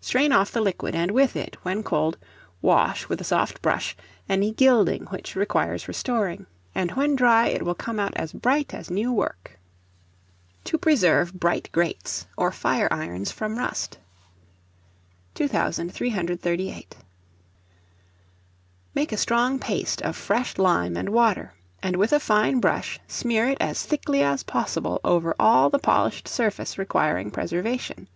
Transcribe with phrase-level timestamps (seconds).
[0.00, 2.16] Strain off the liquid, and with it, when cold,
[2.62, 3.96] wash, with a soft brush,
[4.28, 8.88] any gilding which requires restoring, and when dry it will come out as bright as
[8.88, 9.58] new work.
[10.62, 13.98] To preserve bright Grates or Fire irons from Rust.
[15.34, 16.96] 2338.
[18.94, 21.52] Make a strong paste of fresh lime and water,
[21.82, 26.28] and with a fine brush smear it as thickly as possible over all the polished
[26.28, 28.06] surface requiring preservation.